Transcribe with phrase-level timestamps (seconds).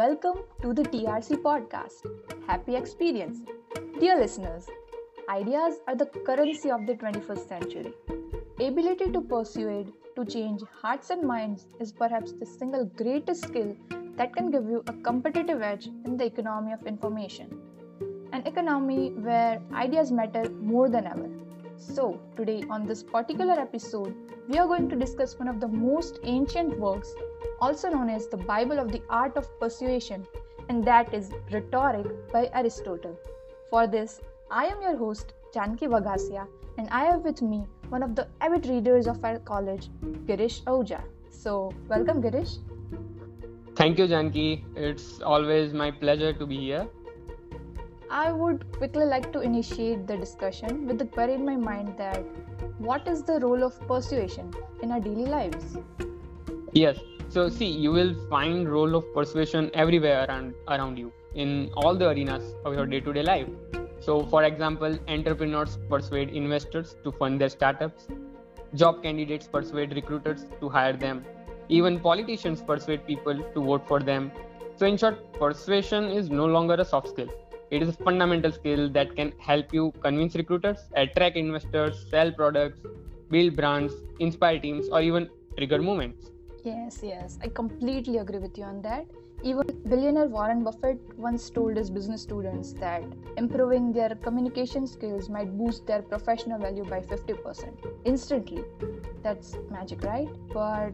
[0.00, 2.06] Welcome to the TRC podcast.
[2.46, 3.40] Happy experience.
[3.98, 4.66] Dear listeners,
[5.28, 7.92] ideas are the currency of the 21st century.
[8.58, 13.76] Ability to persuade, to change hearts and minds is perhaps the single greatest skill
[14.16, 17.60] that can give you a competitive edge in the economy of information.
[18.32, 21.28] An economy where ideas matter more than ever.
[21.76, 24.14] So, today on this particular episode,
[24.48, 27.14] we are going to discuss one of the most ancient works,
[27.60, 30.26] also known as the Bible of the Art of Persuasion,
[30.68, 33.18] and that is Rhetoric by Aristotle.
[33.70, 36.46] For this, I am your host, Janki Vagasia,
[36.78, 39.88] and I have with me one of the avid readers of our college,
[40.26, 41.02] Girish Ahuja.
[41.30, 42.58] So, welcome, Girish.
[43.76, 44.64] Thank you, Janki.
[44.76, 46.88] It's always my pleasure to be here.
[48.10, 52.24] I would quickly like to initiate the discussion with the query in my mind that
[52.78, 55.78] what is the role of persuasion in our daily lives?
[56.72, 56.98] Yes.
[57.30, 62.08] So see, you will find role of persuasion everywhere around around you in all the
[62.08, 63.48] arenas of your day-to-day life.
[64.00, 68.08] So, for example, entrepreneurs persuade investors to fund their startups.
[68.74, 71.24] Job candidates persuade recruiters to hire them.
[71.68, 74.32] Even politicians persuade people to vote for them.
[74.76, 77.30] So, in short, persuasion is no longer a soft skill
[77.70, 82.80] it is a fundamental skill that can help you convince recruiters, attract investors, sell products,
[83.30, 86.30] build brands, inspire teams, or even trigger movements.
[86.64, 89.06] Yes, yes, I completely agree with you on that.
[89.42, 93.02] Even billionaire Warren Buffett once told his business students that
[93.38, 97.72] improving their communication skills might boost their professional value by 50%
[98.04, 98.62] instantly.
[99.22, 100.28] That's magic, right?
[100.52, 100.92] But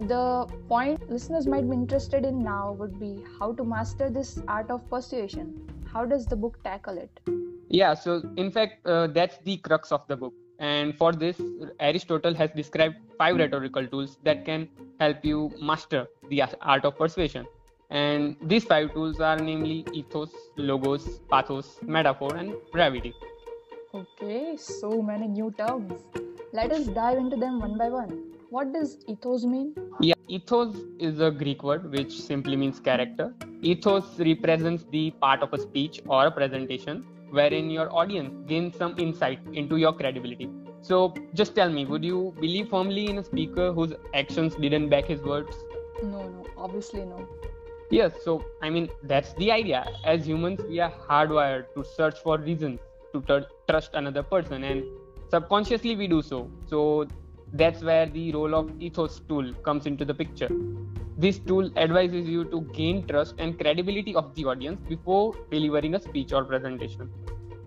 [0.00, 4.70] the point listeners might be interested in now would be how to master this art
[4.70, 5.54] of persuasion
[5.92, 7.20] how does the book tackle it
[7.68, 11.40] yeah so in fact uh, that's the crux of the book and for this
[11.80, 14.68] aristotle has described five rhetorical tools that can
[15.00, 17.46] help you master the art of persuasion.
[17.90, 23.14] And these five tools are namely ethos logos pathos metaphor and brevity
[23.94, 26.00] okay so many new terms.
[26.52, 29.68] Let us dive into them one by one what does ethos mean?
[30.00, 30.74] Yeah ethos
[31.06, 33.32] is a greek word which simply means character.
[33.62, 37.04] Ethos represents the part of a speech or a presentation
[37.38, 40.48] wherein your audience gains some insight into your credibility.
[40.82, 40.98] So
[41.40, 45.22] just tell me would you believe firmly in a speaker whose actions didn't back his
[45.32, 45.56] words?
[46.02, 47.26] No no obviously no.
[47.98, 49.84] Yes so i mean that's the idea.
[50.14, 52.80] As humans we are hardwired to search for reasons
[53.14, 54.84] to t- trust another person and
[55.36, 56.48] subconsciously we do so.
[56.72, 56.80] So
[57.52, 60.48] that's where the role of ethos tool comes into the picture.
[61.16, 66.00] This tool advises you to gain trust and credibility of the audience before delivering a
[66.00, 67.10] speech or presentation.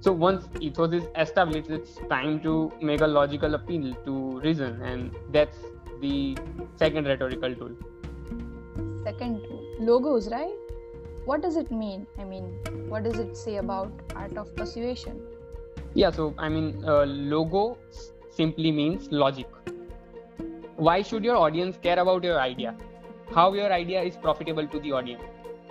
[0.00, 5.14] So once ethos is established it's time to make a logical appeal to reason and
[5.30, 5.58] that's
[6.00, 6.36] the
[6.76, 7.70] second rhetorical tool.
[9.04, 9.64] Second tool.
[9.80, 10.54] Logos right?
[11.26, 12.06] What does it mean?
[12.18, 12.44] I mean
[12.88, 15.20] what does it say about art of persuasion?
[15.94, 17.78] Yeah so i mean uh, logo
[18.36, 19.46] simply means logic.
[20.76, 22.74] Why should your audience care about your idea?
[23.32, 25.22] How your idea is profitable to the audience?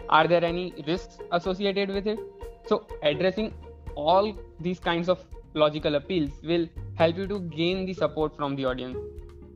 [0.09, 2.19] Are there any risks associated with it?
[2.65, 3.53] So addressing
[3.95, 8.65] all these kinds of logical appeals will help you to gain the support from the
[8.65, 8.97] audience.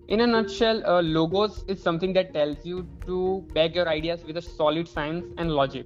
[0.10, 4.38] In a nutshell uh, logos is something that tells you to back your ideas with
[4.38, 5.86] a solid science and logic.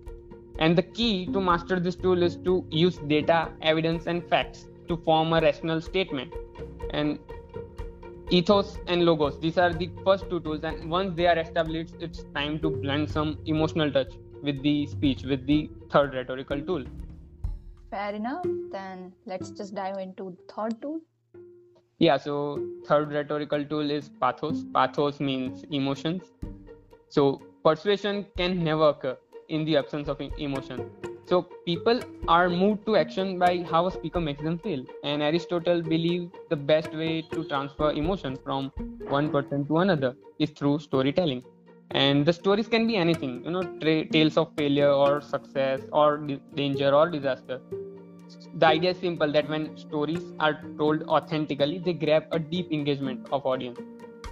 [0.59, 4.97] And the key to master this tool is to use data evidence and facts to
[4.97, 6.33] form a rational statement
[6.91, 7.19] and
[8.29, 9.39] ethos and logos.
[9.39, 13.09] These are the first two tools and once they are established it's time to blend
[13.09, 16.85] some emotional touch with the speech with the third rhetorical tool.
[17.89, 18.45] Fair enough.
[18.71, 21.01] Then let's just dive into third tool.
[21.99, 24.63] Yeah so third rhetorical tool is pathos.
[24.73, 26.31] Pathos means emotions.
[27.09, 29.17] So persuasion can never occur
[29.49, 30.89] in the absence of emotion
[31.31, 34.85] so people are moved to action by how a speaker makes them feel.
[35.03, 38.71] And Aristotle believed the best way to transfer emotion from
[39.07, 41.41] one person to another is through storytelling.
[41.91, 46.17] And the stories can be anything, you know, tra- tales of failure or success or
[46.17, 47.61] di- danger or disaster.
[48.55, 53.27] The idea is simple that when stories are told authentically, they grab a deep engagement
[53.31, 53.79] of audience.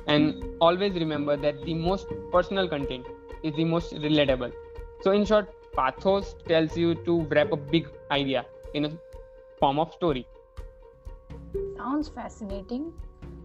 [0.08, 3.06] And always remember that the most personal content
[3.44, 4.52] is the most relatable.
[5.02, 8.92] So, in short, pathos tells you to wrap a big idea in a
[9.60, 10.28] form of story.
[11.78, 12.94] Sounds fascinating,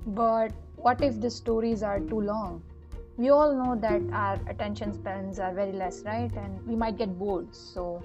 [0.06, 2.62] but what if the stories are too long?
[3.16, 6.32] We all know that our attention spans are very less, right?
[6.36, 7.54] And we might get bored.
[7.54, 8.02] So,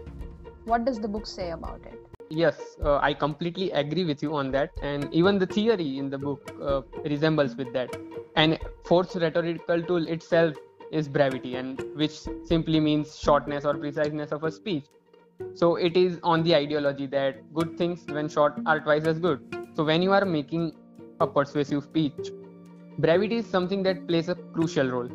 [0.65, 1.99] what does the book say about it?
[2.29, 4.71] Yes, uh, I completely agree with you on that.
[4.83, 7.95] And even the theory in the book uh, resembles with that.
[8.35, 10.55] And fourth rhetorical tool itself
[10.91, 14.85] is brevity, and which simply means shortness or preciseness of a speech.
[15.53, 19.39] So it is on the ideology that good things, when short, are twice as good.
[19.75, 20.73] So when you are making
[21.19, 22.31] a persuasive speech,
[22.97, 25.09] brevity is something that plays a crucial role,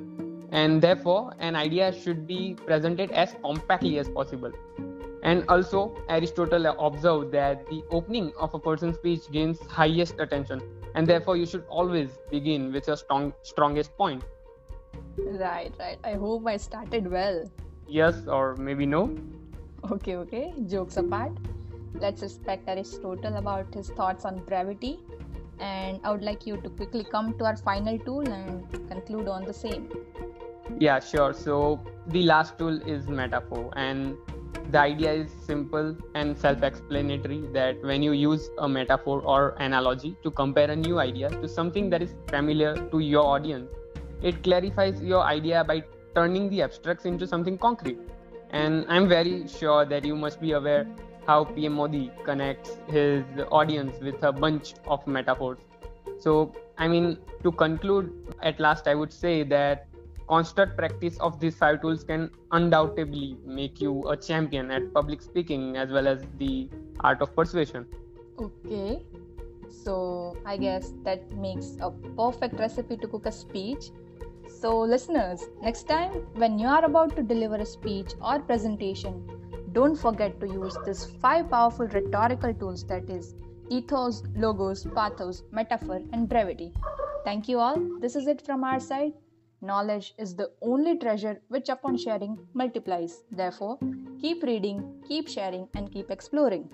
[0.50, 4.53] and therefore an idea should be presented as compactly as possible.
[5.23, 10.62] And also, Aristotle observed that the opening of a person's speech gains highest attention,
[10.94, 14.23] and therefore you should always begin with your strong, strongest point.
[15.19, 15.99] Right, right.
[16.05, 17.51] I hope I started well.
[17.87, 19.17] Yes, or maybe no.
[19.91, 20.53] Okay, okay.
[20.67, 21.33] Jokes apart,
[21.95, 24.99] let's respect Aristotle about his thoughts on brevity.
[25.61, 29.45] And I would like you to quickly come to our final tool and conclude on
[29.45, 29.89] the same.
[30.79, 31.33] Yeah, sure.
[31.33, 34.17] So the last tool is metaphor, and
[34.71, 40.17] the idea is simple and self explanatory that when you use a metaphor or analogy
[40.23, 43.71] to compare a new idea to something that is familiar to your audience,
[44.25, 45.82] it clarifies your idea by
[46.15, 47.99] turning the abstracts into something concrete
[48.50, 50.87] and I'm very sure that you must be aware
[51.26, 55.59] how PM Modi connects his audience with a bunch of metaphors.
[56.21, 58.12] So, I mean, to conclude,
[58.43, 59.87] at last, I would say that
[60.29, 65.77] constant practice of these five tools can undoubtedly make you a champion at public speaking
[65.77, 66.69] as well as the
[67.00, 67.87] art of persuasion.
[68.38, 69.03] Okay,
[69.69, 73.91] so I guess that makes a perfect recipe to cook a speech
[74.65, 79.15] so, listeners, next time when you are about to deliver a speech or presentation,
[79.73, 83.35] don't forget to use these five powerful rhetorical tools that is
[83.69, 86.73] ethos, logos, pathos, metaphor, and brevity.
[87.27, 87.77] Thank you all.
[88.01, 89.13] This is it from our side.
[89.61, 93.23] Knowledge is the only treasure which, upon sharing, multiplies.
[93.31, 93.79] Therefore,
[94.19, 96.71] keep reading, keep sharing, and keep exploring.